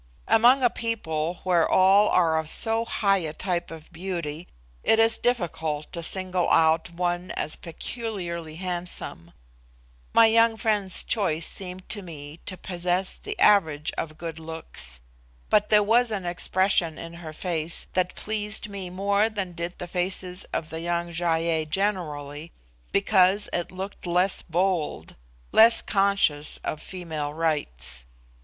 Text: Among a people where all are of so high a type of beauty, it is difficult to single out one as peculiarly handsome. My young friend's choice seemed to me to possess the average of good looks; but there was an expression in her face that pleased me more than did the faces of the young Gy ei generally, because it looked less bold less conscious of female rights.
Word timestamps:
Among 0.27 0.63
a 0.63 0.71
people 0.71 1.41
where 1.43 1.69
all 1.69 2.09
are 2.09 2.39
of 2.39 2.49
so 2.49 2.85
high 2.85 3.19
a 3.19 3.33
type 3.33 3.69
of 3.69 3.93
beauty, 3.93 4.47
it 4.83 4.97
is 4.97 5.19
difficult 5.19 5.91
to 5.93 6.01
single 6.01 6.49
out 6.49 6.89
one 6.89 7.29
as 7.37 7.55
peculiarly 7.55 8.55
handsome. 8.55 9.31
My 10.11 10.25
young 10.25 10.57
friend's 10.57 11.03
choice 11.03 11.45
seemed 11.47 11.87
to 11.89 12.01
me 12.01 12.39
to 12.47 12.57
possess 12.57 13.15
the 13.19 13.39
average 13.39 13.91
of 13.95 14.17
good 14.17 14.39
looks; 14.39 15.01
but 15.51 15.69
there 15.69 15.83
was 15.83 16.09
an 16.09 16.25
expression 16.25 16.97
in 16.97 17.13
her 17.21 17.31
face 17.31 17.85
that 17.93 18.15
pleased 18.15 18.69
me 18.69 18.89
more 18.89 19.29
than 19.29 19.51
did 19.51 19.77
the 19.77 19.87
faces 19.87 20.45
of 20.45 20.71
the 20.71 20.81
young 20.81 21.11
Gy 21.11 21.25
ei 21.47 21.63
generally, 21.65 22.51
because 22.91 23.49
it 23.53 23.71
looked 23.71 24.07
less 24.07 24.41
bold 24.41 25.15
less 25.51 25.79
conscious 25.83 26.57
of 26.63 26.81
female 26.81 27.35
rights. 27.35 28.07